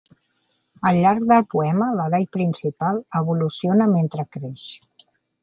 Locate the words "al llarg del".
0.91-1.45